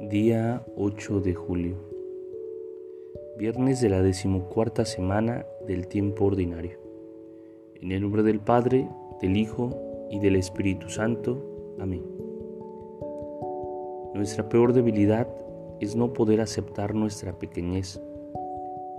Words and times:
Día 0.00 0.66
8 0.76 1.20
de 1.20 1.34
julio, 1.34 1.76
viernes 3.38 3.80
de 3.80 3.88
la 3.88 4.02
decimocuarta 4.02 4.84
semana 4.84 5.46
del 5.68 5.86
tiempo 5.86 6.24
ordinario. 6.24 6.78
En 7.76 7.92
el 7.92 8.02
nombre 8.02 8.24
del 8.24 8.40
Padre, 8.40 8.88
del 9.22 9.36
Hijo 9.36 9.70
y 10.10 10.18
del 10.18 10.34
Espíritu 10.34 10.88
Santo. 10.90 11.76
Amén. 11.78 12.02
Nuestra 14.14 14.48
peor 14.48 14.72
debilidad 14.72 15.28
es 15.78 15.94
no 15.94 16.12
poder 16.12 16.40
aceptar 16.40 16.92
nuestra 16.96 17.38
pequeñez, 17.38 18.02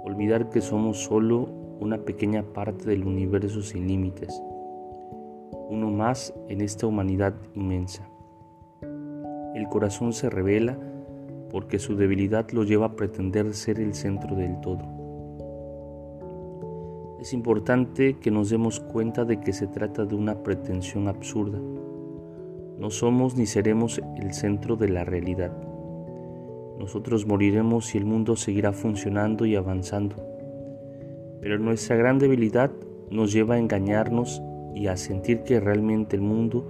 olvidar 0.01 0.49
que 0.49 0.61
somos 0.61 1.03
solo 1.03 1.49
una 1.81 1.97
pequeña 1.97 2.41
parte 2.41 2.85
del 2.85 3.05
universo 3.05 3.61
sin 3.61 3.89
límites, 3.89 4.41
uno 5.69 5.91
más 5.91 6.33
en 6.47 6.61
esta 6.61 6.87
humanidad 6.87 7.33
inmensa 7.53 8.09
el 9.55 9.67
corazón 9.69 10.13
se 10.13 10.29
revela 10.29 10.77
porque 11.49 11.79
su 11.79 11.95
debilidad 11.95 12.49
lo 12.51 12.63
lleva 12.63 12.87
a 12.87 12.95
pretender 12.95 13.53
ser 13.53 13.79
el 13.79 13.93
centro 13.93 14.35
del 14.35 14.59
todo. 14.59 14.83
Es 17.21 17.33
importante 17.33 18.17
que 18.17 18.29
nos 18.29 18.49
demos 18.49 18.79
cuenta 18.79 19.23
de 19.23 19.39
que 19.39 19.53
se 19.53 19.67
trata 19.67 20.05
de 20.05 20.15
una 20.15 20.43
pretensión 20.43 21.07
absurda. 21.07 21.59
No 22.77 22.89
somos 22.89 23.35
ni 23.37 23.45
seremos 23.45 24.01
el 24.17 24.33
centro 24.33 24.75
de 24.75 24.89
la 24.89 25.05
realidad. 25.05 25.51
Nosotros 26.77 27.25
moriremos 27.25 27.95
y 27.95 27.97
el 27.97 28.05
mundo 28.05 28.35
seguirá 28.35 28.73
funcionando 28.73 29.45
y 29.45 29.55
avanzando. 29.55 30.17
Pero 31.41 31.57
nuestra 31.57 31.95
gran 31.95 32.19
debilidad 32.19 32.71
nos 33.09 33.31
lleva 33.31 33.55
a 33.55 33.59
engañarnos 33.59 34.41
y 34.75 34.87
a 34.87 34.97
sentir 34.97 35.43
que 35.43 35.61
realmente 35.61 36.17
el 36.17 36.21
mundo 36.21 36.69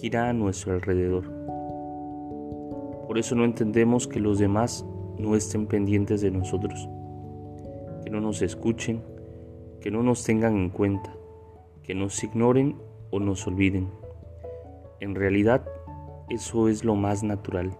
gira 0.00 0.28
a 0.28 0.32
nuestro 0.32 0.74
alrededor. 0.74 1.24
Por 3.12 3.18
eso 3.18 3.34
no 3.34 3.44
entendemos 3.44 4.08
que 4.08 4.20
los 4.20 4.38
demás 4.38 4.86
no 5.18 5.36
estén 5.36 5.66
pendientes 5.66 6.22
de 6.22 6.30
nosotros, 6.30 6.88
que 8.02 8.10
no 8.10 8.22
nos 8.22 8.40
escuchen, 8.40 9.02
que 9.82 9.90
no 9.90 10.02
nos 10.02 10.24
tengan 10.24 10.56
en 10.56 10.70
cuenta, 10.70 11.14
que 11.82 11.94
nos 11.94 12.24
ignoren 12.24 12.74
o 13.10 13.20
nos 13.20 13.46
olviden. 13.46 13.90
En 15.00 15.14
realidad, 15.14 15.62
eso 16.30 16.70
es 16.70 16.84
lo 16.84 16.94
más 16.94 17.22
natural. 17.22 17.76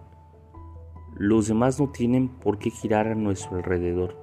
Los 1.15 1.47
demás 1.47 1.79
no 1.79 1.89
tienen 1.89 2.27
por 2.29 2.59
qué 2.59 2.69
girar 2.69 3.07
a 3.07 3.15
nuestro 3.15 3.57
alrededor. 3.57 4.15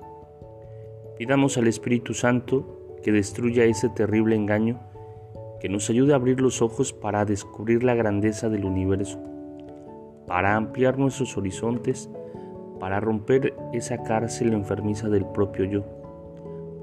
Pidamos 1.19 1.59
al 1.59 1.67
Espíritu 1.67 2.15
Santo 2.15 2.97
que 3.03 3.11
destruya 3.11 3.65
ese 3.65 3.89
terrible 3.89 4.37
engaño, 4.37 4.79
que 5.61 5.69
nos 5.69 5.91
ayude 5.91 6.13
a 6.13 6.17
abrir 6.17 6.41
los 6.41 6.63
ojos 6.63 6.93
para 6.93 7.25
descubrir 7.25 7.83
la 7.83 7.97
grandeza 7.97 8.49
del 8.49 8.65
universo 8.65 9.19
para 10.31 10.55
ampliar 10.55 10.97
nuestros 10.97 11.37
horizontes, 11.37 12.09
para 12.79 13.01
romper 13.01 13.53
esa 13.73 14.05
cárcel 14.05 14.53
enfermiza 14.53 15.09
del 15.09 15.27
propio 15.27 15.65
yo, 15.65 15.85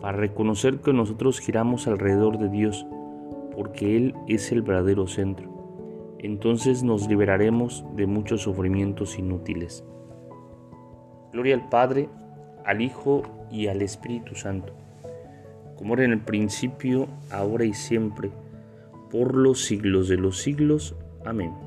para 0.02 0.18
reconocer 0.18 0.80
que 0.82 0.92
nosotros 0.92 1.40
giramos 1.40 1.88
alrededor 1.88 2.40
de 2.40 2.50
Dios, 2.50 2.86
porque 3.56 3.96
Él 3.96 4.16
es 4.28 4.52
el 4.52 4.64
verdadero 4.64 5.08
centro. 5.08 5.50
Entonces 6.20 6.84
nos 6.84 7.08
liberaremos 7.08 7.86
de 7.96 8.06
muchos 8.06 8.42
sufrimientos 8.42 9.18
inútiles. 9.18 9.86
Gloria 11.32 11.56
al 11.56 11.70
Padre, 11.70 12.10
al 12.66 12.82
Hijo 12.82 13.22
y 13.50 13.68
al 13.68 13.82
Espíritu 13.82 14.36
Santo, 14.36 14.74
como 15.78 15.94
era 15.94 16.04
en 16.04 16.12
el 16.12 16.20
principio, 16.20 17.08
ahora 17.32 17.64
y 17.64 17.74
siempre, 17.74 18.30
por 19.10 19.36
los 19.36 19.64
siglos 19.64 20.10
de 20.10 20.18
los 20.18 20.38
siglos. 20.38 20.98
Amén. 21.24 21.67